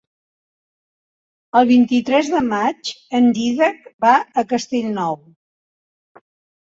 [1.59, 5.21] El vint-i-tres de maig en Dídac va a Castellnou.